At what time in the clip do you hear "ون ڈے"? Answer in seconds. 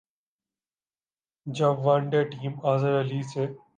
1.85-2.21